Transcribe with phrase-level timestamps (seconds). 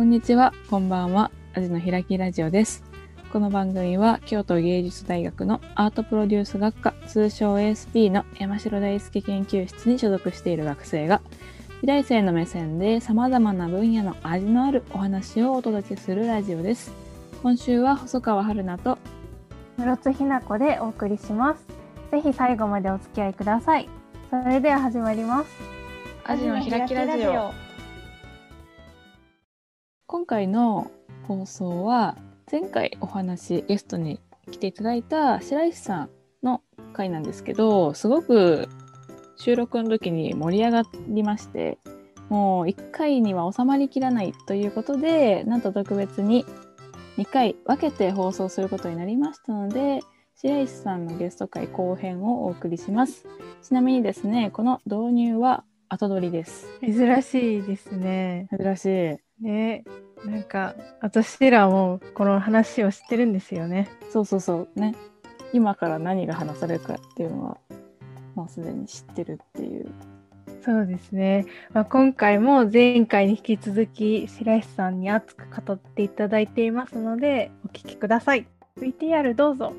[0.00, 1.30] こんにちは、こんばんは。
[1.52, 2.82] アジの開きラジオです。
[3.34, 11.20] この番組は京都芸術大学のアートプロデュース学科通称 ASP の山城大輔研究室に所属している学生が
[11.82, 16.94] 美大生の目線で様々な分野の味のあるお話をお届けするラジオです。
[17.42, 18.96] 今週は細川春菜と
[19.76, 21.66] 室津ひな子でお送りします。
[22.10, 23.86] ぜひ最後までお付き合いください。
[24.30, 25.50] それでは始まります。
[26.24, 27.69] アジの開きラジオ。
[30.20, 30.90] 今回の
[31.26, 32.14] 放送は
[32.52, 34.20] 前回お話ゲストに
[34.50, 36.10] 来ていただいた白石さん
[36.42, 36.60] の
[36.92, 38.68] 回なんですけどすごく
[39.38, 41.78] 収録の時に盛り上がりまして
[42.28, 46.44] もう1回には収まりきらないということでなんと特別に
[47.16, 50.00] 2回分けて放送することになりましたので
[50.36, 53.26] 白石さんのゲスト会後編をお送りします。
[53.62, 56.66] ちなみにですねこの導入は後撮りです。
[56.82, 58.48] 珍しいですね。
[58.54, 58.84] 珍し
[59.14, 59.84] いね、
[60.24, 63.88] なんか私らもこの話を知ってるんですよね。
[64.10, 64.94] そうそうそうね
[65.52, 67.58] 今から何が話されるかっていうのは
[68.34, 69.90] もうすでに知ってるっていう
[70.62, 71.46] そうですね。
[71.72, 78.46] まあ、今回も前回に引き続き白石さんに熱く語っていただいていますのでお聞きください。
[78.78, 79.72] VTR どうぞ。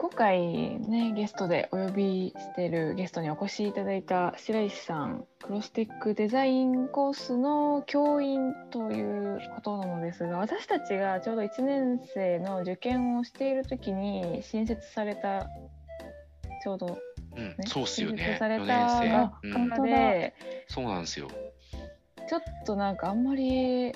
[0.00, 0.40] 今回
[0.78, 15.48] ねゲストでお呼びしているゲストにお越しいただいた白石さんクロステックデザインコースの教員ということなのですが私たちがちょうど1年生の受験をしている時に新設された
[16.62, 16.98] ちょうど
[17.36, 18.22] うんね、そうっすよ新ね。
[18.22, 19.08] 4設された年生。
[19.18, 20.32] 学うん
[20.68, 21.28] そうなんですよ。
[22.28, 23.92] ちょっとなんかあんまり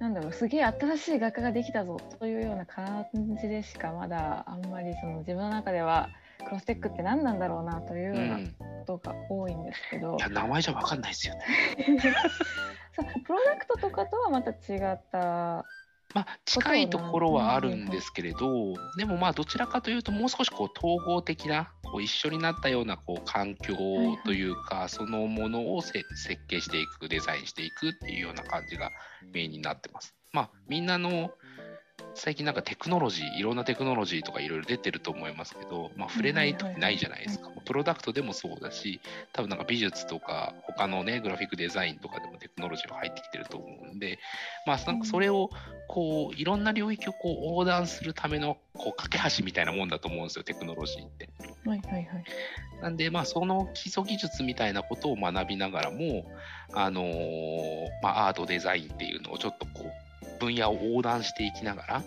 [0.00, 3.06] なんだろうすげえ新しい学科ができたぞというような感
[3.40, 6.08] じでしかまだあんまりその自分の中では
[6.44, 8.16] クロステックって何なんだろうなというう。
[8.16, 8.46] ようなん
[8.88, 11.44] ことが多いんですけど、いや、名前じゃわかんないですよね。
[12.96, 15.64] そうプロダクトとかとはまた違った
[16.14, 28.90] まあ、近いところはあるんですけれど、でもまあ、どちらかというと、もう少しこう統合的な、こう一緒になったようなこう環境はいというか、そのものをせ設計していく、デザインしていくっていうような感じが
[29.32, 30.14] メインになってます。
[30.32, 31.30] まあ、みんなの
[32.18, 37.48] 最近なんかテクノロジー、いろんなテクノロジーとかいろいろ出てると思いますけど、まあ、触れない時ないじゃないですか。
[37.64, 39.00] プロダクトでもそうだし、
[39.32, 44.18] 多分なんか美術とか他のね、グラフィックデザインとかでもテクノロジーは入ってきてると思うんで、
[44.66, 45.50] まあ、なんかそれを
[45.86, 51.28] こういろんな領域をこう横断するためのこう架け橋みたいなもんだと思うんですよ、テクノロジーって。
[51.64, 52.24] はいはいはい
[52.80, 56.30] なんで、まあ、その基礎技術みたいなことを学びながらも、
[56.72, 60.07] あのーまあ、アートデザインっていうのをちょっとこう
[60.38, 62.04] 分野を横断していきながら、ま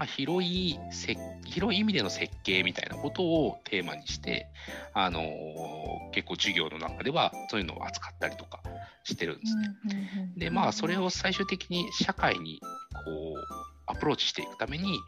[0.00, 4.46] あ、広いせ広い意味での設計みたいなことをテーマにして、
[4.94, 8.60] あのー結構授業の中ではそういうのを扱ったりとか
[9.04, 10.32] してるんですね。
[10.36, 12.60] でまあそれを最終的に社会に
[13.04, 13.36] こう
[13.86, 14.98] アプローチしていくために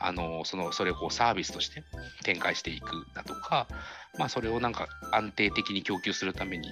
[0.00, 1.84] あのそのそれをこうサービスとして
[2.24, 3.68] 展開していくだとか、
[4.18, 6.68] まあ、それをなんか安定的に供給するために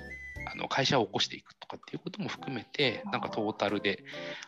[0.47, 4.05] あの会社を起こしていくとかっていうことも含めてなんかトータルで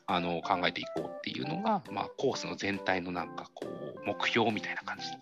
[0.06, 5.16] あの考えていこうっていうのが、まあ、コースの全体のなんかこう目標みたいな感じに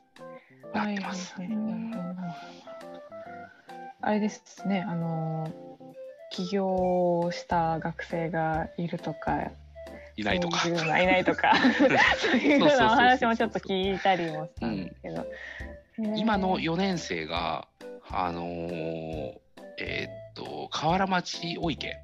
[0.74, 1.34] なってます。
[4.04, 5.48] あれですねあの
[6.32, 9.52] 起業した学生がいるとか
[10.16, 10.68] いないとか。
[10.68, 11.54] いないとか。
[12.18, 15.26] そういうよ うなお話もちょっと聞いたりもしたんですけど、
[16.16, 17.68] 今の4年生が、
[18.10, 19.34] あのー
[19.78, 21.96] えーっと河原町大池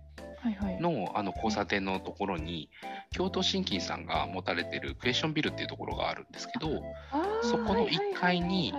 [0.80, 2.70] のあの交差点のところに
[3.10, 6.82] 京都新金さんが持たれてるクエスチョンビルっていうところがあるんですけど、
[7.42, 8.72] そこの1階に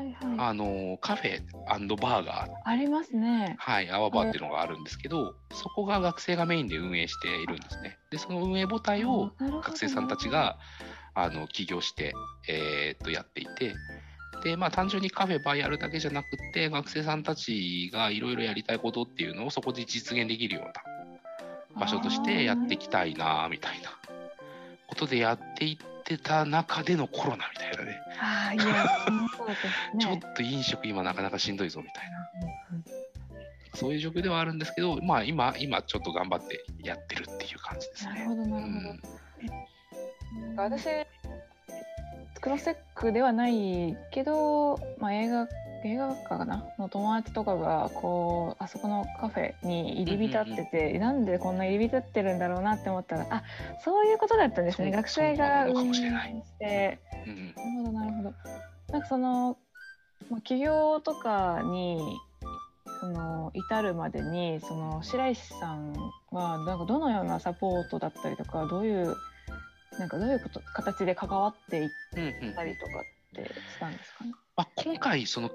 [1.02, 1.42] カフェ
[1.98, 3.56] バーガー、ありますね。
[3.60, 7.98] はい、アワバーっていうのがあるんですけど、そこが学生がメインで運営しているんですね。
[8.12, 10.58] で、その運営母体を学生さんたちが
[11.14, 12.14] あの起業して、
[12.48, 13.76] えーっとやっていて、
[14.44, 20.74] で、まあ単純にカフェバーやるだけじゃなくって、学生さんたちがいろいろやりたいことっていうのをそこで実現できるような
[21.80, 23.90] 場所としてやっていきたいなみたいな
[24.88, 28.74] ことでやっていってた中でのコロナみたいなね、ああいやね。
[30.00, 32.18] ちょっと飲食今なかなかしんどいぞみたいな、
[33.76, 38.14] そういう状況ではあるんですけど、まあ今、今ちょっと頑張ってやってるっていう感じですね。
[38.14, 38.66] なるほどなるほど。
[38.66, 39.02] うん
[40.40, 40.86] なんか私
[42.42, 45.48] クロステックではないけど、まあ、映画
[45.86, 46.66] 映画学科かな？
[46.78, 53.44] の友達とかがこうあそこのカフェに入り浸ってて、なんでこんな入り浸ってるんだろうなって思ったらあ
[53.84, 54.92] そういうことだったんですね。
[54.92, 56.32] 学生が運営もしれない。
[56.32, 57.00] して。
[57.26, 57.54] うん。
[57.56, 58.34] なるほどなるほど。
[58.92, 59.58] なんかその、
[60.30, 62.02] まあ、企業とかに
[63.00, 65.94] その至るまでにその白石さん
[66.32, 69.16] はなんかどのようなサポートだったりとかどういう
[70.00, 74.32] なんかどういうこと形で関わっていっうんうんたりとかってしたんですかね？
[74.56, 75.52] まあ、今回その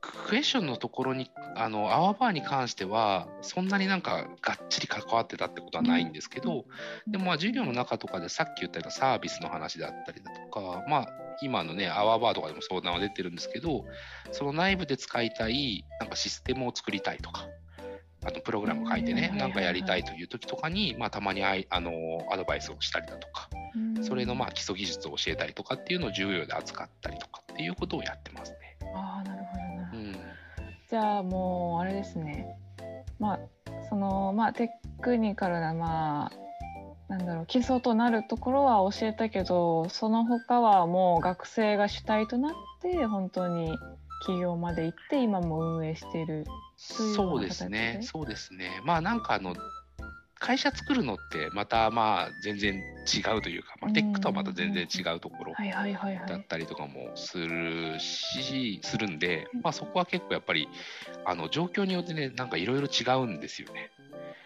[0.00, 6.64] クエスチョンのところにあのアワーバーに関してはそんなになんかがっちり関わってたってことはないんですけど、
[7.06, 11.08] でもまあ授業の中とかでさっき言ったようなサービスの話だったりだとか、まあ、
[11.42, 13.84] 今のねアワーバーとかでも相談は出てるんですけど
[14.32, 17.46] その内部で使いたいなんかシステムを作りたいとか。
[18.24, 21.92] あのプログラム書いてね、うんなんかやりたいという時とかに、まあ、たまにあいあの
[22.30, 23.48] アドバイスをしたりだとか、
[24.02, 28.58] それのまあ基礎技術を教えたりとかっていうのを授業で扱ったりとかっていうことをやってますね。
[28.94, 29.98] ああなるほど。
[29.98, 30.16] うん
[30.90, 32.56] じゃあもうあれですね。
[33.18, 33.38] まあ
[33.88, 34.70] そのまあテ
[35.00, 36.40] クニカルなまあ
[37.10, 43.76] なんだろう基礎となるところは教えたけどその他はもう学生が主体となって本当に
[44.20, 46.46] 企業まで行って今も運営している
[46.80, 49.54] そうですねそうですねまあなんかあの
[50.40, 55.52] 会社作るのってまたまあ全然違うというか、まあ、テックとはまた全然違うところ。
[56.26, 60.66] だったりとかもするしするんで、まあ、そこは結構やっぱり
[61.26, 63.90] あの状況によってねなんかいろいろ違うんですよね。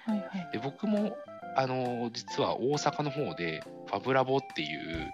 [0.04, 0.50] はいはい。
[0.52, 1.16] で僕も
[1.56, 5.12] あの実は大阪の方でファブラボっていう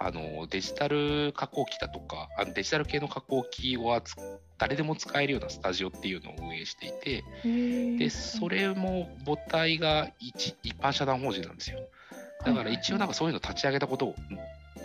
[0.00, 4.22] あのデジタル加工機だとかあのデジタル系の加工機を扱
[4.62, 7.24] 誰でも使えるようなスタジオっていうのを運営していて
[7.98, 11.80] でそれも母体が一一般社団法人なんですよ。
[12.46, 14.14] だから一応なんかそういうの立ち上げたことを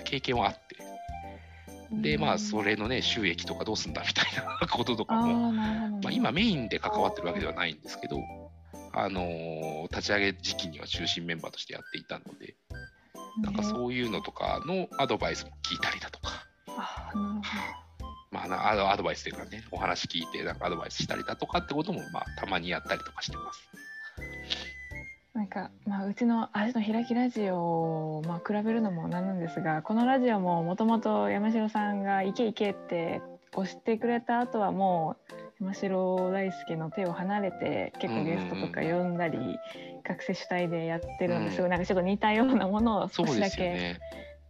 [0.03, 0.77] 経験はあって。
[2.01, 4.25] でまあそれのね収益とかどうすんだみたい
[4.62, 8.18] なこととかあもまあ、今メインで関わってるわけではないんですけど、
[8.94, 12.56] あのー立ち上げ時期には中心メンバーとしてやっていたので、
[13.44, 17.41] なんかうそういうのとかのアドバイスも聞いたりだとか、あーなるほど。
[18.47, 23.67] まあな、アドアドバイスというかね、お話聞いて、なんかアドバイスしたりだとかってことも、まあ、たまにやったりとかしてます。
[25.33, 33.21] なんか、まあ、うちの足の開きラジオを、まあ、比べるのもなんなんですがこのラジオももともと山城さんが「いけいけ」って
[33.53, 39.38] 押してくれた後はもう山城大輔の手を離れて結構ゲストとか呼んだり、
[40.07, 43.63] 学生主体でやってるんですうんごいなんかちょっと似たようなものをそうで少しだけ。
[43.63, 44.00] ね。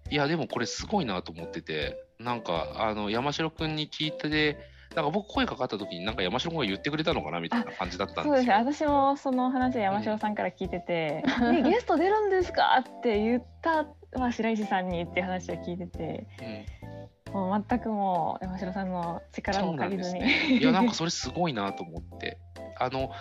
[0.09, 4.57] いや、でもこれすごいなと思ってて、なんか、あの、山城くんに聞いてで、
[4.95, 8.63] なんか僕声かかった時になんか山城くんが言ってくれたのかなみたいな感じだったんそうですですよ。
[8.63, 13.83] ね私もその話山城さんから聞いてて「ね、ゲスト出るんですか?」って言った、
[14.17, 16.87] まあ、白石さんにっていう話を聞いててうん
[17.33, 20.21] もう全くもう山城さんの力も借りずに。
[20.21, 20.57] ね。
[20.59, 22.37] いや、なんかそれすごいなと思って。
[22.79, 23.11] あの、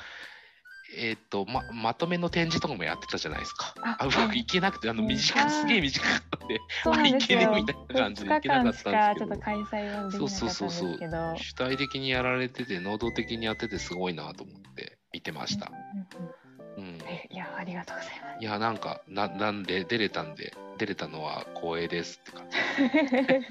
[0.97, 3.75] えーっとま、まとめの展示とかもやってたじゃないですか。
[3.83, 7.41] ああ、僕行けなくて、あの、うん短く、すげえ短かったんで、そうなんですよ。
[7.41, 11.39] まあいみたいな感じで2行けなかったんですけどちょっと開催はできなかったんですそうそうそう。
[11.39, 15.71] 主体的にやられてて、能動的にやっててすごいなと思って見てました。
[15.95, 16.31] うんうん
[16.77, 16.99] うん。
[17.09, 18.43] えいやありがとうございます。
[18.43, 22.59] いや、なんか、ななんで、出れたんで、出れたのは光栄ですって感じ。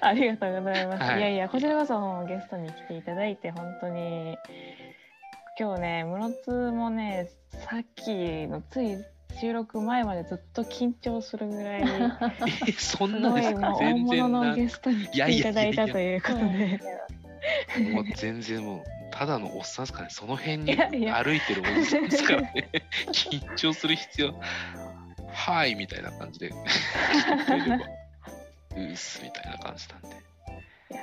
[0.00, 1.02] ありがとうございます。
[1.04, 4.36] はいい、やいやこちらこそゲストに来ていただいて本当に
[5.58, 8.98] 今日ね室津もねさっきのつい
[9.40, 11.82] 収録前までずっと緊張するぐらい
[12.66, 13.74] え、 そすんなですか？
[13.76, 16.80] 大物のなゲストに来ていただいたということで。
[17.92, 22.70] もう全然もう、ただのおっさんですかね、その辺に歩いてるおじさんですからね、
[23.12, 24.34] 緊張する必要、
[25.32, 26.48] はいみたいな感じで、
[28.74, 30.08] うーすみたいな感じなんで。
[30.08, 31.02] いや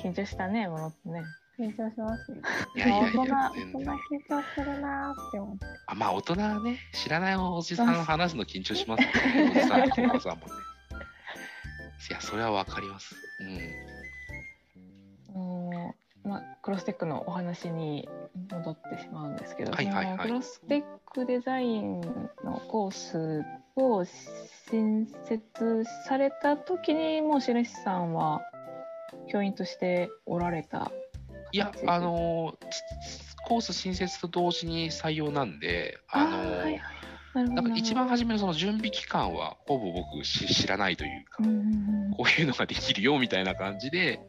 [0.00, 1.22] ー緊張したね室津ね。
[1.62, 2.40] 緊張しますね。
[2.74, 3.94] いやいやいや、大人、全大人然。
[3.94, 5.66] 緊張するなーって思って。
[5.86, 9.08] あまあ、大人はね、知らないおじさん話すの緊張しますよ
[9.44, 10.52] ね、 おじさんとお母さんもね。
[12.10, 13.14] いや、それはわかります。
[13.40, 13.92] うん。
[15.34, 18.08] あのまあ、クロステックのお話に
[18.50, 22.00] 戻ってしまうんですけど、はいはいはいクロステックデザイン
[22.44, 23.44] のコース
[23.76, 24.04] を
[24.70, 28.40] 新設された時にもう白石さんは
[29.28, 30.92] 教員としておられた
[31.52, 32.58] いやあの
[33.46, 36.80] コース新設と同時に採用なんで、あのーーはいはい。
[37.34, 44.20] なんか一番初めのその準備期間はほぼ僕し知らないというかうん、うんうんこういうのができるよみたいな感じで、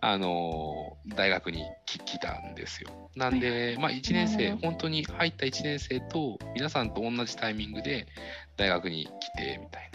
[0.00, 2.90] あのー大学に来来たんですよ。
[3.16, 8.06] なんで、まあ1年生、本当に入った1年生と皆さんと同じタイミングで
[8.56, 9.90] 大学に来てみたい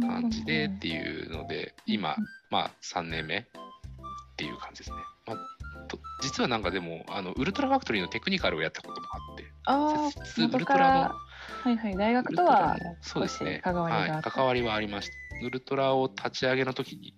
[0.00, 2.16] な感じでっていうので、今、
[2.50, 3.44] まあ3年目っ
[4.36, 4.96] ていう感じですね。
[5.26, 5.57] まあ、と
[6.20, 11.14] 実はなんかでもあのウルトラファクトリーのテクニカルをやったこともあってあ設置ー元からウルトラの
[11.62, 13.60] はいはい大ウ学とはそうですね。
[13.62, 15.14] 関わりがはい、関わりはありました。
[15.46, 17.14] ウルトラを立ち上げの時に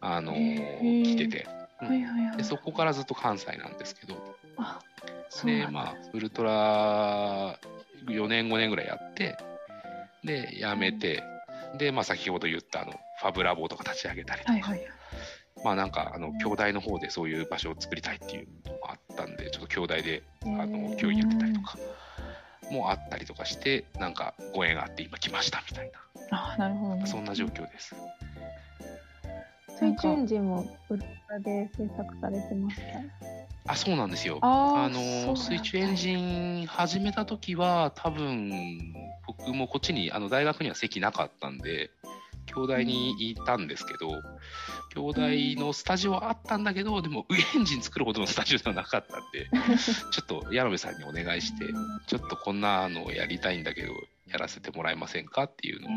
[0.00, 1.46] あの来てて。
[1.78, 2.36] はいはいはい。
[2.36, 4.14] でそこからずっと関西なんですけど。
[4.56, 4.90] ああ
[5.30, 7.58] そうでまあウルトラ
[8.06, 9.36] 4年5年ぐらいやって
[10.24, 11.22] でやめて、
[11.78, 14.80] でまあ先ほど言ったあのファブラボとか立ち上げたりとか、はいはい
[15.64, 21.78] まあなんかあの兄弟の方でそういう場所を作りたいっていうのもあったんでちょっと兄弟であの教員やってたりとか
[22.70, 25.90] もあったりとかしてなんかご縁があって今来ましたみたい
[26.30, 27.94] あなるほどねなそんな状況です。
[29.80, 33.72] 水中エンジンもウルトラで制作されてました。
[33.72, 34.38] あそうなんですよ。
[34.42, 38.70] あの水中エンジン始めた時は多分
[39.26, 41.90] 僕もこっちにあの大学には席なかったんで
[42.54, 44.10] 兄弟にいたんですけど、
[44.94, 49.48] 兄弟のスタジオはあったんだけどでもウエンジン作るほどのスタジオではなかったんで
[50.10, 51.66] ちょっと矢野部さんにお願いして
[52.06, 53.92] ちょっとこんなのをやりたいんだけど
[54.26, 55.90] やらせてもらえませんかっていうのを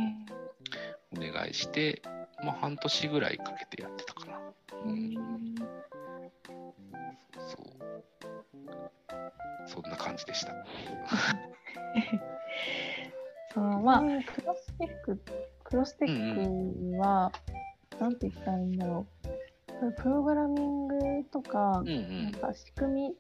[1.17, 2.01] お願いして、
[2.43, 4.39] まあ、半年ぐらいかけてやってたかな。
[4.85, 5.15] うん
[7.35, 7.73] そう。
[9.67, 10.53] そんな感じでした。
[13.53, 15.21] そのまあ、クロステック、
[15.73, 17.31] クロステックは、
[17.99, 19.07] なんて言ったらいいんだろ
[19.81, 19.91] う。
[19.93, 20.95] プログラミング
[21.31, 22.23] とか、うんうん。
[22.25, 23.17] なんか仕組み、テ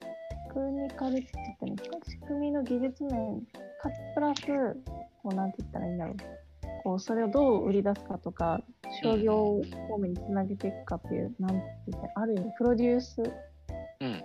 [0.53, 3.41] クニカルって言ったらいいんですか仕組みの技術面、
[3.81, 4.41] かつプラス、
[5.23, 6.15] こうなんて言ったらいいんだろう。
[6.83, 8.61] こう、それをどう売り出すかとか、
[9.01, 13.23] 商業方面につなげていくかっていう、なんて言ったら、ある意味、プロデュース
[13.99, 14.21] うん、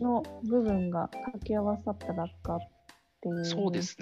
[0.00, 2.58] の部分が掛け合わさった学科っ
[3.20, 3.98] ていうそうです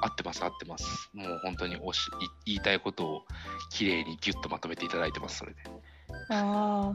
[0.00, 1.10] 合ってます、合ってます。
[1.14, 2.10] もう本当におしい
[2.46, 3.22] 言いたいことを
[3.70, 5.58] きれいにギュッとまとめていただいてます、それで。
[6.30, 6.92] あ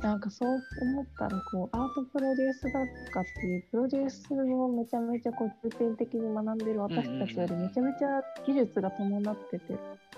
[0.00, 0.48] あ、なんかそう
[0.82, 9.74] 思ったら、こう、アートプロデュースだとかっていう、プロデュースをめちゃめちゃこう重点的に学んでる私たちよりめちゃめちゃ技術が伴ってて、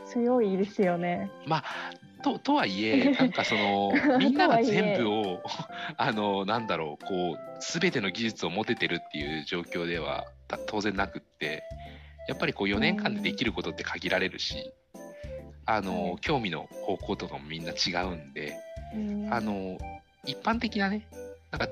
[0.07, 1.31] 強いですよね。
[1.47, 1.65] まあ、
[2.23, 5.43] ととはいえ、 なんかその、 みんなが全部を、
[5.97, 11.63] あの、なんだろう、こう、すべての技術を持ててるっていう状況ではた当然なくって、
[12.29, 14.73] やっぱりこう4年間でできることって限られるし、
[15.67, 18.55] あの、興味の方向とかもみんな違うんで、
[19.31, 19.79] あの、
[20.25, 21.07] 一般的なね、
[21.51, 21.69] なんか、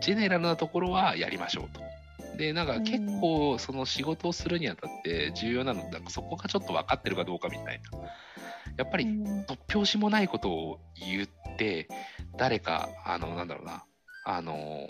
[0.00, 1.80] ジェネラルなところはやりましょうと。
[2.36, 7.98] で、なんか結構、その仕事をするにあたって重要なのって、そこがちょっと分かってるかどうかみたいな。
[8.76, 9.40] やっぱり、うん。
[9.42, 11.88] 突拍子もないことを言って、
[12.36, 13.84] 誰か、あの、なんだろうな、
[14.24, 14.86] あのー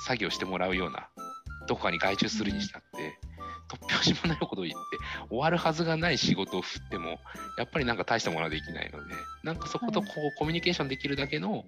[0.00, 1.08] 作業してもらうような、
[1.66, 3.18] どこかに外注するにしたって、
[3.70, 4.98] 突拍子もないことを言って、
[5.30, 7.18] 終わるはずがない仕事を振っても、
[7.56, 11.64] やっぱりなんか大したものはできないので、なんかそことこう、コミュニケーションできるだけの、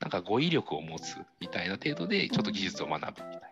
[0.00, 3.49] なんか語彙力を持つみたいな程度で、ちょっと技術を学ぶみたいな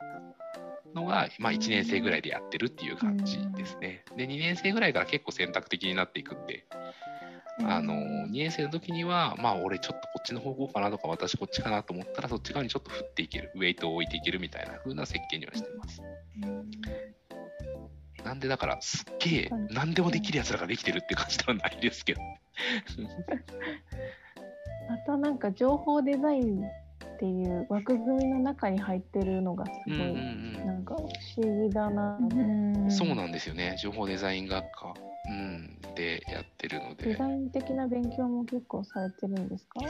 [0.95, 4.05] のが、まあ1年生ぐらいでやってるっていう感じですね。
[4.17, 6.65] で、2年生ぐらいから結構選択的になっていくんで、
[7.61, 16.03] あの2年生の時には、まあ、俺ちょっとこっちの方向かなとか、私こっちかなと思ったら、そっち側にちょっと振っていける、ウェイトを置いていけるみたいな風な設計にはしてます。
[18.25, 22.21] なんでだから、すっげえ、何でもできるやつらができてるって感じではないですけど。
[24.89, 26.63] またなんか情報デザイン
[27.19, 31.01] っていう枠組みの中に入ってるのがすごい、うんうんなんか不
[31.41, 34.95] 思議だな、うん、そうなんですよね、情報デザイン学科、
[35.29, 37.07] うん、でやってるので。
[37.07, 39.81] デザイン的な勉強も結構されてるんですか、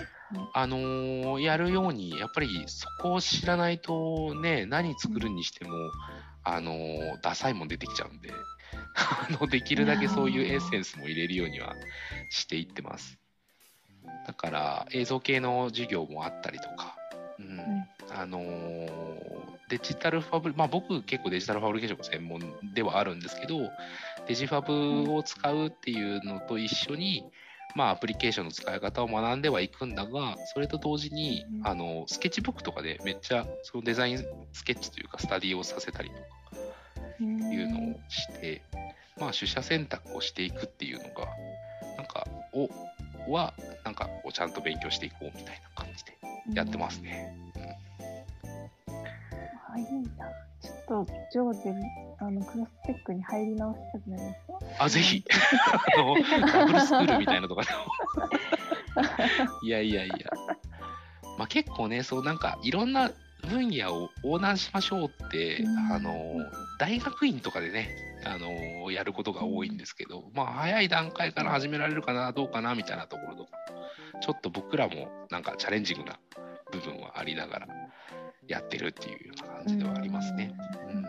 [0.55, 5.73] あのーやるように、やっぱりそこを知らないとね、何作るにしても、
[6.45, 8.31] あのーダサいもん出てきちゃうんで、
[8.97, 11.75] あのできるだけそういうエッセンスも入れるようには
[12.31, 13.19] していってます。
[14.27, 16.98] だから映像系の授業もあったりとか、
[17.39, 17.61] うん。
[18.11, 23.71] あのーデジタルファブリ、まあ僕結構デジタルファブリケーションが専門ではあるんですけど、
[24.27, 27.25] デジファブを使うっていうのと一緒に、
[27.75, 36.23] まあアプリケーションの使い方を学んではいくんだが、それと同時に、あの、スケッチブックとかでめっちゃそのデザインスケッチというかスタディをさせたりとか
[37.21, 38.63] いうのをして、
[39.19, 41.27] まあ取捨選択をしていくっていうのが、
[41.99, 42.71] なんか、を、
[43.31, 43.53] は、
[43.85, 46.18] なんかこうちゃんと勉強していこうみたいな感じで
[46.55, 47.35] やってますね。
[49.71, 49.85] あいい
[50.17, 50.27] な
[50.61, 51.75] ちょっとジョーで
[52.19, 54.35] あのクロステックに入り直したくなりまし
[54.79, 55.25] たあ、ぜひ、
[55.97, 56.17] あの、
[56.53, 57.79] ダブルスクールみたいなとかでも。
[59.63, 60.17] いやいやいや。
[61.39, 63.11] まあ結構ね、そうなんかいろんな
[63.49, 66.37] 分野を横断しましょうって、うんあの、
[66.79, 67.89] 大学院とかでね、
[68.25, 73.51] あの、やることが多いんですけど、まあ早い段階から始められるかな、どうかな、みたいなところとか、
[74.21, 76.19] ちょっと僕らもなんかチャレンジングな
[76.71, 77.69] 部分はありながら
[78.47, 80.55] やってるっていうような感じではありますね。
[80.91, 81.09] うんうん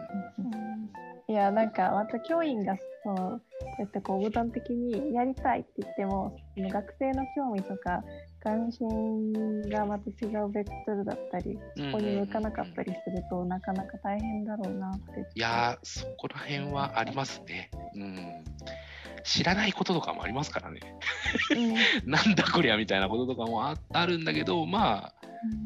[1.29, 3.39] いや、なんか、また教員が、その、
[3.79, 8.03] えっと、こう、具体的にやりたいって言っても、学生の興味とか、
[8.41, 15.29] 関心がまた違うベクトルだったり、そこに向かなかったりすると、なかなか大変だろうなって。
[15.35, 17.69] いやー、そこら辺はありますね。
[17.95, 18.45] うん。
[19.23, 20.79] 知らないこととかもありますからね。
[21.51, 21.73] うん、
[22.09, 25.13] なんだこりゃみたいなこととかもああるんだけど、まあ、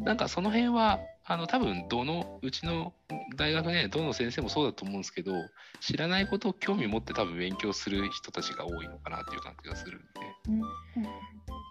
[0.04, 2.94] なんかその辺は、あの多分どのうちの
[3.38, 5.34] 大学ね、どの先生もそうだと思うんですけど、
[5.80, 10.06] 知らないことを興味持って多分勉強する人たちが多いのかなっていう感じがするんで、
[10.48, 10.62] うん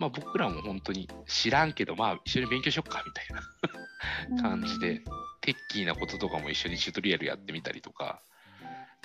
[0.00, 3.26] まあ僕らも本当に知らんけど、まあ一緒に勉強しよっかみたい
[4.34, 5.02] な感じで、
[5.42, 8.20] テッキーなこととかも一緒にチュートリアルやってみたりとか、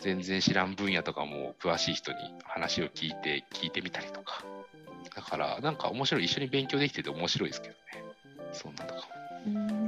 [0.02, 4.44] 全然知らん分野とかも詳しい人に話を聞いて聞いてみたりとか。
[5.16, 7.80] だからなんか面白い、一緒に勉強できてて面白いですけどね。
[8.54, 9.02] そんなとか
[9.46, 9.87] も。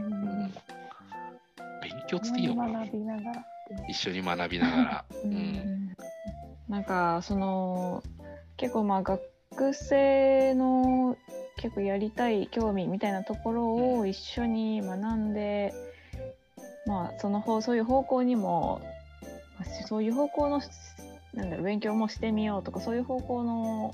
[2.18, 2.86] うん勉強っつっていいのかな。
[3.88, 5.06] 一緒に学びながら。
[5.24, 5.96] う うんん。
[6.68, 8.04] なんかその
[8.58, 9.22] 結構まあ学
[9.74, 11.18] 生の
[11.58, 15.74] 結構やりたい興味みたいなところを一緒に学んで、
[16.86, 18.82] まあその方そういう方向にも
[19.60, 20.62] まあそういう方向の
[21.34, 23.94] なんだろう勉強もしてみようとかそういう方向の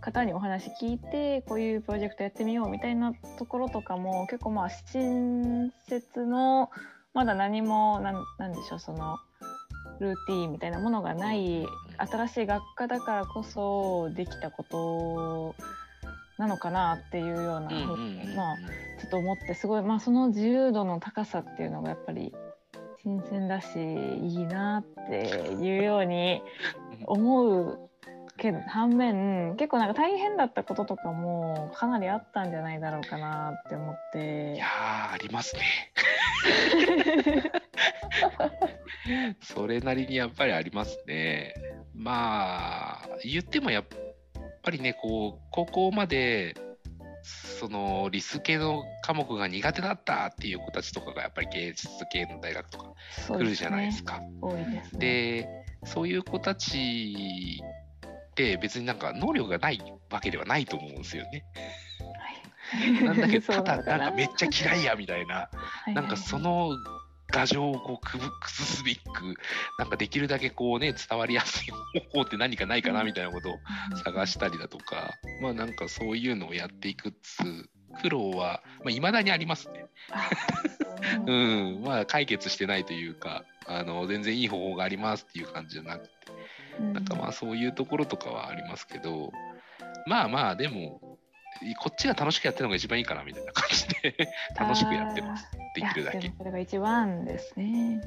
[0.00, 6.70] 方にお話聞いてこういうプロジェクトやってみようみたいなところとかも結構まあ新設の
[7.18, 9.18] まだ何もなんなんでしょうその
[9.98, 15.56] ルーティーンみたいなものがない新しい学科だからこそできたこと
[16.38, 17.70] なのかなっていうような
[18.36, 18.56] まあ
[19.00, 22.32] ちょっと思ってすごい、まあ、その自由度の高さっていうのがやっぱり
[23.02, 26.40] 新鮮だしいいなっていうように
[27.04, 27.88] 思う
[28.38, 34.54] けど反面結構なんか大変だったこととかもかなりあったんじゃないだろうかなって思って。
[34.54, 35.62] いやー、ありますね。
[39.42, 41.54] それなりにやっぱりありますね。
[41.94, 43.84] まあ、言ってもやっ
[44.62, 46.54] ぱりね、こう、高校まで、
[47.22, 52.92] そのリス系の科目が苦手だったっていう子たちとかがやっぱり芸術系の大学とか
[53.26, 54.22] 来るじゃないですか。
[54.40, 54.98] 多いですね。
[54.98, 55.48] で、
[55.84, 57.62] そういう子たち
[58.30, 61.44] って別になんか能力がないわけではないと思うんですよね。
[62.70, 65.34] はいなんだけど、 ただなんかめっちゃ嫌いやみたいな。
[65.34, 65.50] は
[65.90, 66.76] いなんかその
[67.30, 69.34] 牙城をこうくぶ崩すべく、
[69.78, 73.58] なんかできるだけこうね、伝わりやすい方法って何かないかなみたいなことを
[74.02, 77.68] 探したりだとか、まあなんかそういうのをやっていくっつう
[78.00, 79.86] 苦労は、まあ、未だにありますね。
[80.10, 80.30] あ
[81.26, 86.10] ううんん、まあ解決してないというか、あの、全然いい方法がありますっていう感じじゃなくて、
[86.94, 89.32] なんかまあそういうところとかはありますけど、
[90.06, 91.07] まあまあでも、
[91.78, 95.48] こっちが楽しくやってるのが一番いいかなみたいな感じで 楽しくやってます。
[95.74, 96.32] できるだけ。
[96.36, 98.00] それが一番ですね。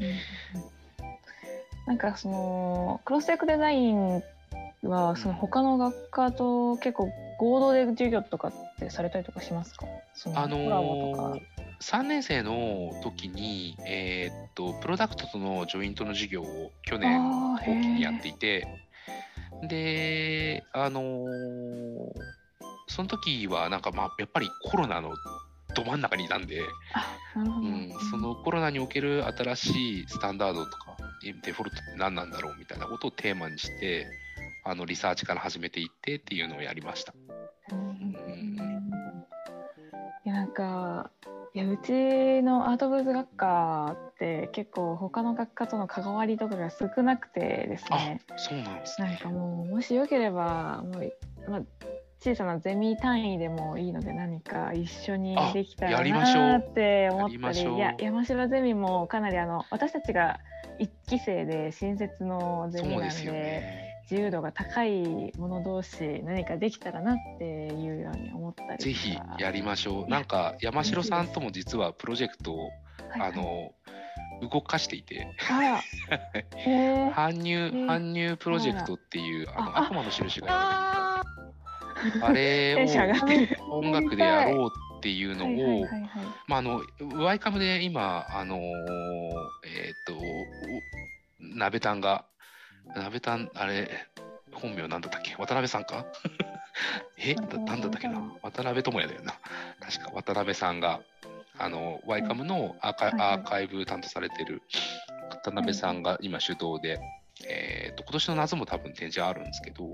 [1.87, 4.23] なんかそのクロステックデザイン
[4.83, 7.09] はその他の学科と結構
[7.39, 9.85] 合同で授業とかってされたりとかしますか？
[10.13, 11.41] そのあのー、
[11.81, 18.67] 3年生の時に、えーっと、プロダクトとのジョイントの授業を去年あー後期にやっていて、
[19.63, 22.11] で、あのー
[22.87, 25.11] その時はなんかまあ、やっぱりコロナの
[25.73, 26.61] ど真ん中にいたんで。
[27.33, 30.97] うん、そのコロナにおける新しいスタンダードとか、
[31.43, 34.05] デフォルトって何なんだろうみたいなことをテーマにして、
[34.65, 37.13] あのリサーチから始めていってっていうのをやりました。
[37.71, 38.15] うん
[40.23, 41.09] いやなんか
[41.53, 41.91] いやうち
[42.43, 49.07] のアートブーズ学科って結構他の学科との関わりとかが少なくてですあね、そうなんですね。
[49.07, 51.11] なんかもうもしよければもう、
[51.49, 51.61] まあ、
[52.23, 60.39] 小さなゼミ単位でもいいので何か一緒にあできたらなって思ったりいや山城ゼミもかなりあの私たちが
[60.77, 63.87] 一期生で新設のゼミなんでね。
[64.09, 70.09] 自由度が高い者同士何かできたらなっていうように思ったりぜひやりましょう。
[70.09, 73.31] なんか山城さんとも実はプロジェクトを、はいはい。
[73.31, 73.71] あの
[74.49, 75.27] 動かしていて、
[77.15, 77.85] 搬入、ー。
[77.85, 81.00] 搬入プロジェクトっていうあの悪魔の印がああれテンション上がってる
[83.67, 85.85] を音楽でやろうっていうのを、
[86.47, 86.81] まあ、あの、
[87.15, 92.25] ワイカムで今、あのーえっ、と、お鍋たんが、
[92.95, 93.89] 鍋たん、あれ、
[94.53, 95.35] 本名なんだったっけ？
[95.35, 96.05] 渡辺さんか？
[97.17, 97.35] え？
[97.35, 98.19] だなんだったっけな？
[98.41, 99.33] 渡辺智也だよな。
[99.79, 101.01] 確か渡辺さんが、
[101.57, 104.61] あの、ワイカムのアーカ,、アーカイブ担当されてる
[105.29, 106.99] 渡辺さんが今主導で、
[107.47, 109.85] えっ、と、今年の夏も多分展示あるんですけど、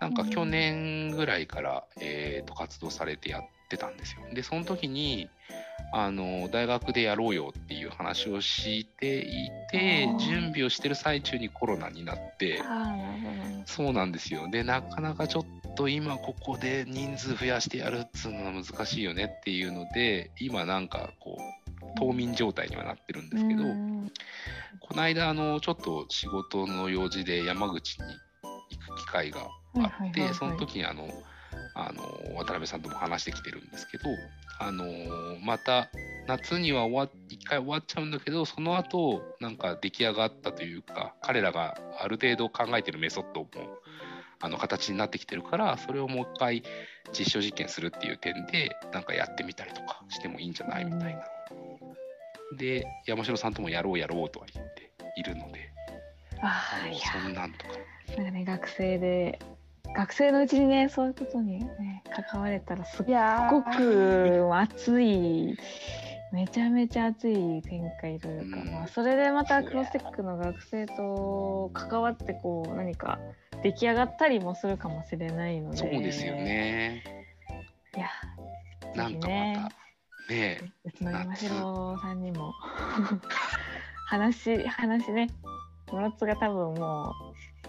[0.00, 4.22] なんか去年ぐらいから、えーと活動されてやってたんですよ。
[4.32, 5.28] で、その時に、
[5.92, 12.62] あの大学でやろうよっていう話をしていて準備をしてる最中にコロナになって。
[13.64, 24.10] そうなんですよでなかなかちょっと今ここで人数増やしてやるっつうのは難しいよねっていうので今なんかこう冬眠状態にはなってるんですけど、うん
[24.80, 28.06] この間あのちょっと仕事の用事で山口に
[28.70, 29.40] 行く機会が
[29.84, 31.08] あって、その時にあの
[31.74, 32.02] あの
[32.36, 34.04] 渡辺さんとも話してきてるんですけど
[34.58, 34.84] あの
[35.44, 35.88] また
[36.26, 43.48] 夏には終わ一回終わっちゃうんだけどその後なんか出来上がったというか彼らがある程度考えてるメソッドも
[44.40, 46.62] あの形になってきてるからそれをもう一回
[47.16, 51.22] 実証実験するっていう点でなんかやってみたりとかしてもいいんじゃないみたいな。
[52.56, 55.70] で山城さんともやろうやろうとは言っているので
[56.40, 57.74] ああ、そんなんとか。
[58.16, 59.38] なんかね学生で
[59.98, 63.06] 学生のうちにねそういうことにね関われたらすっ
[63.50, 65.58] ごく熱い。
[66.30, 68.70] めちゃめちゃ熱い展開というか、うん。
[68.70, 73.18] まあ、それでまたクロステックの学生と関わってこう何か
[73.62, 75.76] 出来上がったりもするかもしれないので。
[75.78, 77.02] そうですよね。
[77.96, 78.08] いや
[78.94, 80.60] なんかまたね。
[80.84, 82.52] うちの山城さんにも
[84.06, 85.28] 話話ね。
[85.92, 87.14] ムロツが多分もう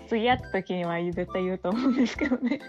[0.08, 2.60] 次会った時には絶対言うと思うんですけどね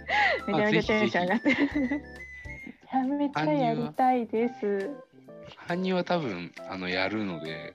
[0.46, 4.90] めちゃめちゃテンション上がってるめちゃめちゃやりたいです。
[5.56, 7.74] 犯人は多分あのやるので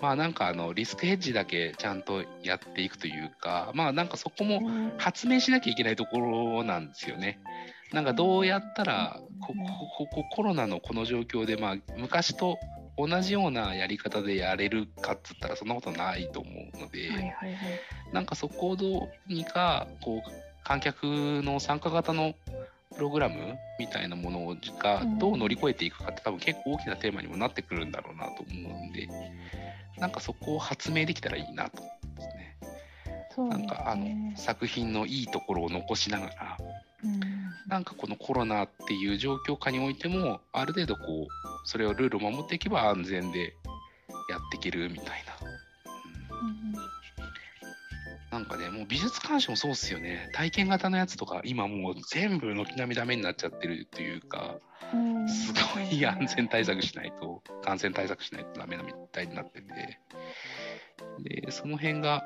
[0.00, 4.60] まあなんかあのリスクヘッジだけちゃんとやっていくというかまあなんかそこも
[4.98, 7.40] 発明しなきゃいけないところなんですよね。
[7.92, 9.54] なんかどうやったらこ
[9.98, 12.58] こここコロナのこの状況でまあ昔と
[12.96, 17.56] 同じようなやり方でやれるかっつったらそんなことないと思うので、はいはいはい
[18.12, 20.30] なんかそこをどうにかこう
[20.62, 22.34] 観客の参加型の
[22.94, 29.08] プログラムみたいなものがうんどう乗り越えていくかって多分結構大きなテーマにもなってくるんだろうなと思うんで
[29.98, 32.56] なんかそこを発明できたらいいなと思うんですね。
[33.34, 34.34] すなんかあのね。
[34.36, 36.58] 作品のいいところを残しながら
[37.02, 37.33] うん
[37.74, 41.28] なんかこのコロナっていう状況下においてもある程度こう
[41.64, 43.56] それをルールを守っていけば安全で
[44.30, 45.48] やっていけるみたいな。
[46.40, 46.74] うん
[48.30, 50.28] なんかね、もう美術鑑賞もそうっすよね。
[50.32, 54.56] 体験型のやつとか、今もう全部軒並みダメになっちゃってるというか、
[54.92, 60.00] うんすごい安全対策しないと、感染対策しないとダメなみたいになってて、
[61.20, 62.24] で、その辺が、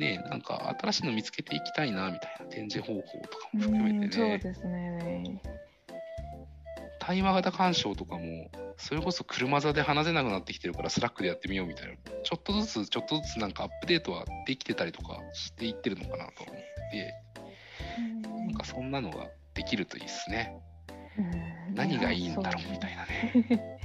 [0.00, 5.42] ね、なんか新しいの見つけていきたいな、みたいな展示方法とかも含めうんてね、そうですね。
[6.98, 16.56] 対話型鑑賞とかも、それこそ車座で話せなくなってきてるから、 Slack でやってみようみたいな、ちょっとずつ、ちょっとずつなんかアップデートはできてたりとかしていってるのかなと思っ
[16.90, 17.14] て、
[18.28, 20.54] なんかそんなのができるといいですね。
[21.18, 21.74] うん。
[21.74, 23.32] 何がいいんだろうみたいなね。
[23.48, 23.78] ね。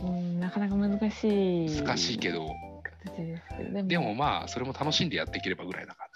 [0.02, 1.82] うんなかなか難しい。
[1.82, 2.54] 難しいけど、
[3.02, 6.06] 形ですけどでもでもまあ、それも楽しんでやっていければぐらいな感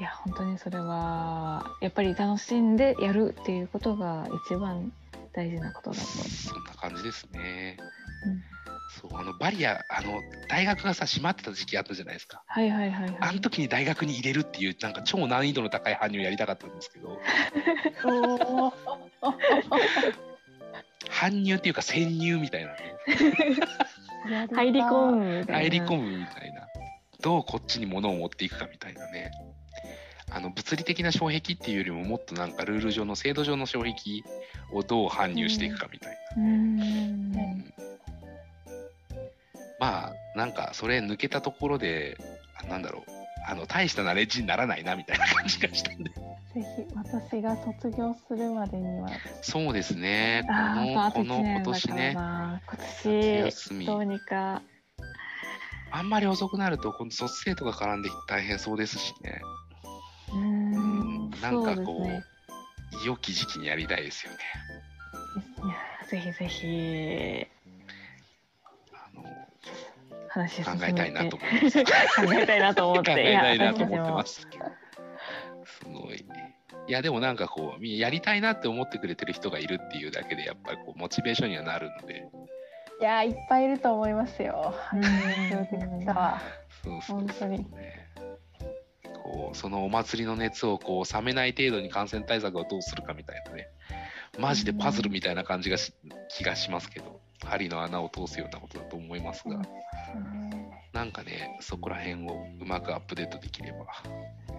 [0.00, 4.90] いや本当にそれはやっぱり楽しんでやるっていうことが一番
[5.34, 6.02] 大事なことだと。
[6.02, 6.08] じ。
[6.48, 7.76] そんな感じですね。
[8.24, 8.42] うん
[8.90, 12.42] そう、あの、バリア、あの、大学がさ、閉まってた時期あったじゃないですか。
[12.48, 13.16] はいはいはいはい。
[13.20, 17.20] あの時に大学に入れるっていう、なんか超難易度の高い搬入をやりたかったんですけど、
[21.08, 22.96] 搬入っていうか潜入みたいなね。
[24.26, 25.60] 入り込むみたいな。
[25.60, 26.66] 入り込むみたいな。
[27.20, 29.30] どうこっちに物を持っていくかみたいなね。
[30.32, 34.22] あの物理的な障壁っていうよりももっとなんかルール上の制度上の障壁
[34.72, 36.42] をどう搬入していくかみたいな。
[36.42, 36.76] うん。
[37.32, 37.74] ね
[39.80, 42.16] まあなんかそれ抜けたところで
[42.62, 43.02] あなんだろう
[43.48, 46.09] あの大したナレッジにならないなみたいな感じがしたんで
[46.54, 49.08] ぜひ私が卒業するまでには
[49.40, 52.62] そうですねこあーあと1のこの今年ねな。
[52.66, 54.62] 今夏年どうにか。
[55.92, 59.40] あんまり遅くなると今度卒生とか絡んで大変そうですしね
[60.32, 61.30] ううんん。
[61.40, 62.22] なんかこうね
[63.04, 64.38] 良き時期にやりたいですよね
[66.08, 67.46] ぜひぜひ
[68.92, 69.24] あの
[70.28, 73.22] 話考えたいなと思います 考えたいなと思っ考て。
[73.22, 74.26] えたいなとや思ってま。
[74.26, 74.46] す
[76.90, 82.28] いやでもなんかこうやりたいなって思ってくれてる人がいるっていうだけでやっぱりこうモチベーションにはなるので。
[83.00, 84.74] いやーいっぱいいると思いますよ。
[86.82, 87.58] そうそう本当に。
[87.58, 88.10] ね
[89.22, 93.68] こうそのお祭りの熱をこう冷めない程度に感染対策をどうするかみたいなね。
[94.36, 95.94] マジでパズルみたいな感じがし
[96.28, 97.20] 気がしますけど。
[97.46, 100.49] 針の穴を通すようなことだと思いますが、うん
[100.92, 103.86] なんかね、そこら辺をうまくアップデートできれば。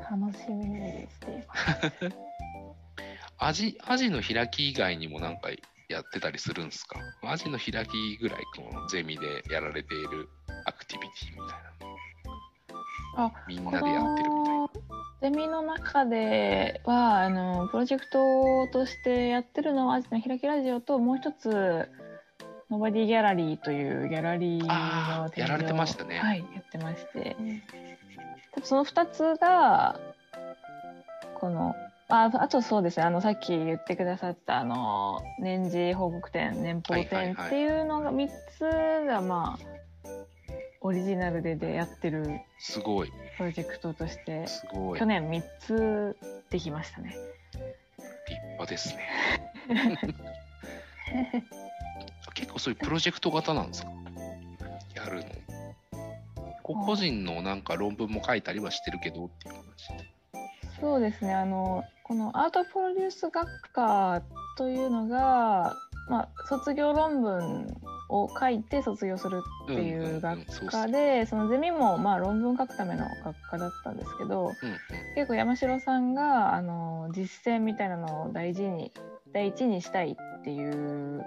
[0.09, 1.91] 楽しみにしています。
[3.37, 5.49] アジアジの開き以外にもなんか
[5.89, 6.99] やってたりするんですか？
[7.23, 10.29] アジの開きぐらいこのゼミでやられている
[10.65, 11.59] アクティビティみたい
[13.17, 14.69] なのあみんなでやってるみたいな。
[15.21, 21.89] ゼミの中ではあのプロジェクトとしてやってるのはアジの開きラジオともう一つ
[22.71, 27.35] ノバディギャラリーというギャラリーの展示をあーやられてましたねはいやってまして
[28.53, 29.99] 多分その2つが
[31.35, 31.75] この
[32.07, 39.81] ああとそうですねあのさっき言ってくださったあの年次報告展年報展っていうのが3つがまあ
[40.83, 44.99] オリジナルででやってるすごい、プロジェクトとしてすごい。
[44.99, 46.17] 去年3つ
[46.49, 47.15] できましたね。
[48.27, 50.09] 立派ですね。
[52.41, 53.91] 結構そういうプロジェクト型なんですか？
[54.95, 55.25] やるの。
[56.63, 60.79] 個個人のなんか論文も書いたりはしてるけどっていう話。
[60.79, 64.23] そうですねあのこのアートプロデュース学科
[64.57, 65.75] というのが、
[66.09, 67.67] まあ、卒業論文
[68.09, 74.77] を書いて卒業するっていう学科で、そのゼミもまあ論文書くための学科だったんですけどうんうん
[75.15, 78.91] 結構山城さんがあの実践みたいなのを大事に
[79.33, 81.23] 第一にしたいっていう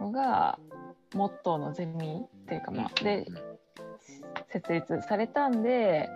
[0.00, 0.58] のが
[1.14, 3.26] モットーのゼミっていうかまあ、で
[4.52, 6.08] 設立されたんで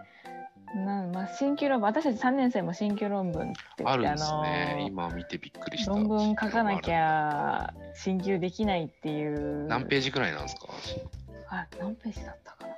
[0.74, 4.74] なん、まあ、新旧論文私たち3年生も新旧論文って言ってあるんですあね。
[4.78, 5.90] の今見てびっくりした。
[5.90, 9.66] 論文書かなきゃ進級できないっていう。
[9.66, 10.68] 何ページぐらいなんですか？
[11.50, 12.69] あ何ページだったかな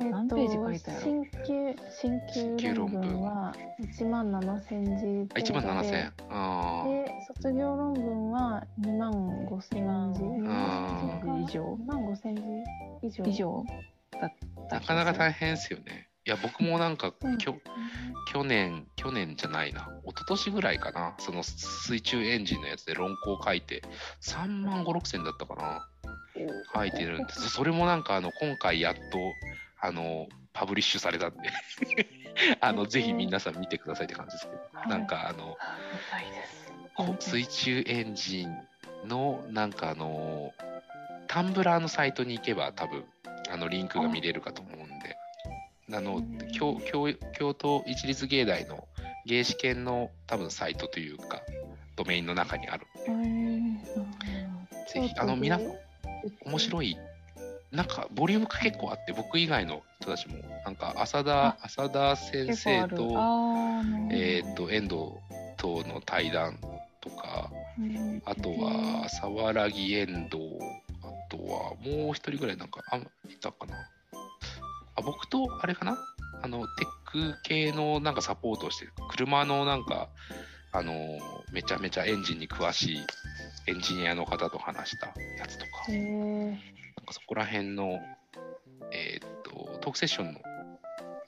[0.00, 6.10] えっ何ページ書いたやろ新旧新旧論文は1万7000字あ、1万7000で。
[6.30, 6.88] ああ。
[6.88, 9.78] で卒業論文は2万5000字。
[9.78, 11.64] 2万字以上。
[11.74, 12.34] 2万5000
[13.00, 13.24] 字以上。
[13.24, 13.64] 以上。
[14.20, 14.32] だっ
[14.68, 16.08] たなかなか大変ですよね。
[16.26, 17.36] いや、僕もなんか、うん。
[17.36, 17.56] きょ
[18.32, 23.82] 去年、去年じゃないな、一昨年ぐらいかな、その水中エンジンのやつで論考書いて、
[24.22, 25.86] 3万5、6千だったかな、
[26.74, 27.50] 書いてるんです。
[27.50, 29.00] それもなんか、あの、今回やっと、
[29.84, 31.50] あの、パブリッシュされたんで、
[32.60, 34.88] あの、ぜひ皆さん見てくださいって感じですけど、はい。
[34.88, 35.76] なんか、あの、あ
[37.02, 38.56] 見たい水中エンジン
[39.06, 40.52] のなんかあの
[41.26, 43.04] タンブラーのサイトに行けば多分
[43.50, 45.16] あのリンクが見れるかと思うんで。
[45.92, 48.88] あの京京京都一律芸大の
[49.26, 51.42] 芸試験の多分サイトというか
[51.94, 53.78] ドメインの中にあるへー。
[54.88, 55.74] ぜひあの皆さん
[56.46, 56.96] 面白い
[57.74, 63.12] なんかボリュームが結構あって僕以外の人たちもなんか浅田浅田先生と
[64.10, 64.90] えっ、と遠藤
[65.56, 66.58] との対談
[67.00, 68.22] とかうん。
[68.24, 70.58] あとは、沢良木遠藤、
[71.02, 72.96] あとはもう一人ぐらいなんか、あ、
[73.28, 73.76] いたかな。
[74.96, 75.98] あ、僕と、あれかな？
[76.42, 80.08] あの、テック系のなんかサポートをしてる、車のなんか、
[80.72, 80.92] あの、
[81.52, 82.98] めちゃめちゃエンジンに詳しい
[83.66, 85.06] エンジニアの方と話した
[85.38, 85.70] やつとか、
[87.04, 88.00] なんかそこら辺の、
[88.90, 90.40] えーっと、トークセッションの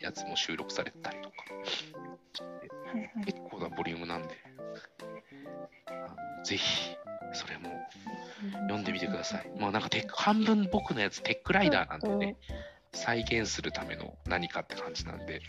[0.01, 1.37] やつも収録されてたりとか、
[2.95, 3.25] はいはい。
[3.27, 4.29] 結構なボリュームなんで、
[5.85, 5.93] あ
[6.39, 6.97] のぜひ、
[7.35, 7.69] それも
[8.63, 9.51] 読んでみてください。
[9.61, 12.37] もうなんかテック、半分僕のやつテックライダーなんでね、
[12.95, 15.43] 再現するための何かって感じなんで、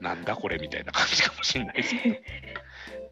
[0.00, 2.16] なんだこれみたいな感じかもしれないですけど。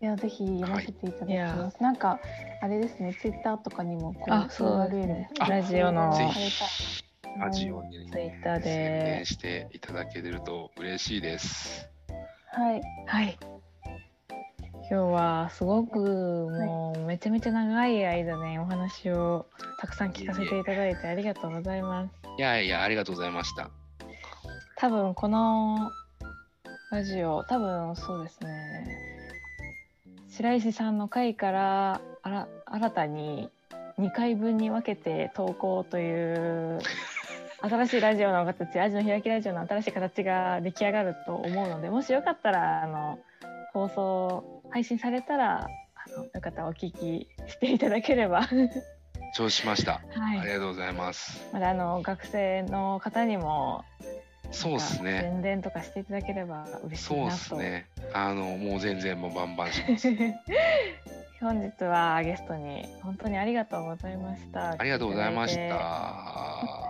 [0.00, 1.82] いや、ぜひ読ませていただきいやます。
[1.82, 2.20] なんか、
[2.60, 11.88] あれですね、ツイッターとかにもこう、あそうですねラジオのぜさひれたラジオにツイッター宣で伝していただけると嬉しいです。
[12.52, 12.82] はい。
[13.06, 13.38] はい
[14.90, 19.44] 今日はすごくもうめちゃめちゃ長い間ねお話を
[19.78, 23.70] たくさん聞かせていただいてありがとうございますいやいや、ありがとうございました。
[24.76, 25.90] 多分この
[26.90, 29.07] ラジオ多分そうですね
[30.38, 33.50] 白石さんの回からあら新たに
[33.98, 36.78] 2回分に分けて投稿という
[37.60, 43.18] 新しいラジオの形アジの開きラジオの新しい形が出来上がると思うのでもしよかったらあの
[43.72, 45.66] 放送配信されたら
[46.06, 48.48] あのよかったらお聞きしていただければ
[49.34, 50.00] 承知しました。
[50.14, 51.48] はいありがとうございます。
[51.52, 53.84] まだあの学生の方にも
[54.50, 55.20] そうですね。
[55.22, 57.30] 宣伝とかしていただければ嬉しいそうで。
[57.32, 57.86] すね。
[58.12, 60.08] あの、もう全然もうバンバンします。
[61.40, 64.72] 本日はゲストに本当にありがとうございました。
[64.72, 66.88] ありがとうございました。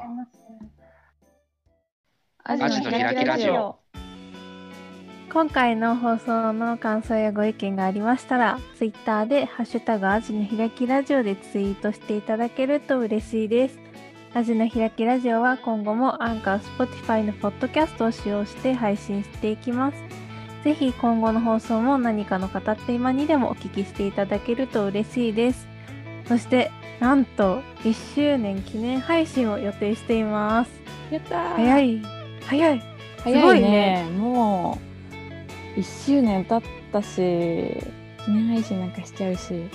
[2.45, 3.79] アジの開きラジオ。
[5.31, 13.88] 今回の放送の感想やご意見がありましたら、ツイッターでハッシュタグアジの開きラジオでツイートしていただけると嬉しいです。
[14.35, 19.97] アジの開きラジオは今後も Anchor、Spotify のポッドキャストを使用して配信していきます。
[20.65, 25.67] ぜひ今後の放送も何かの語って今にでもお聞きしていただけると嬉しいです。
[26.27, 30.71] そして、なんと1周年記念配信を予定しています。
[31.11, 32.03] やったー早い
[32.45, 32.83] 早い
[33.23, 34.79] 早いすごいねねも
[35.77, 37.17] う1周年経ったし
[38.25, 39.69] 記念配信なんかしちゃうし、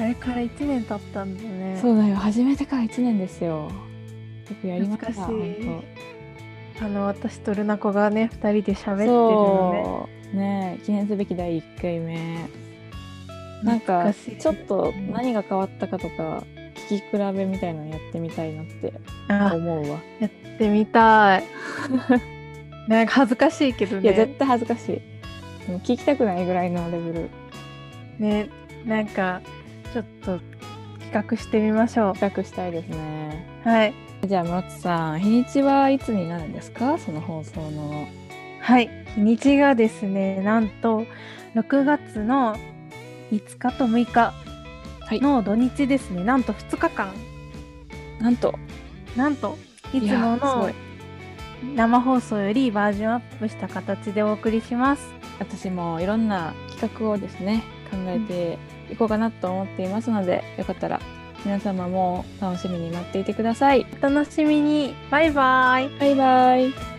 [0.00, 1.78] あれから1年経ったんだね。
[1.80, 3.70] そうだよ始めてから1年ですよ
[4.50, 5.82] よくやりました懐
[6.80, 10.76] あの私とルナコがね2人で喋って当るのね。
[10.76, 12.48] ね記念すべき第1回目
[13.62, 16.44] なんかちょっと何が変わったかとか
[16.88, 18.92] 聞き比べみたいなのやってみたいなって
[19.28, 21.44] あ思うわ、やってみたい。
[22.88, 24.36] なんか恥ずかしいけどいや絶ね。
[24.38, 25.00] 対恥ずかしい
[25.84, 27.30] 聞きたくないぐらいのレベル
[28.18, 28.48] ね
[28.84, 29.40] なんか
[29.92, 30.40] ちょっと
[31.12, 32.12] 企画してみましょう。
[32.14, 33.94] 企画したいですねはい。
[34.26, 36.96] じゃあ村津さん日にちはいつになるんですか？
[36.96, 38.06] その放送の
[38.60, 38.88] はい。
[39.16, 41.04] 日にちがですね、なんと
[41.56, 42.56] 6月の
[43.32, 44.32] 5日と6日
[45.00, 46.22] はいの土日ですね。
[46.22, 47.12] なんと2日間。
[48.20, 48.54] なんと
[49.16, 49.58] なんと
[49.92, 50.74] いつものい
[51.74, 55.02] 生放送よりバージョンアップした形でお送りします。
[55.40, 58.58] 私もいろんな企画をですね考えて
[58.92, 61.00] いこうかなと思っていますので、よかったら
[61.44, 64.94] 皆様も楽しみに待っていてくださいお楽しみに。
[65.10, 65.88] バイバイ。
[65.98, 66.91] バイバイ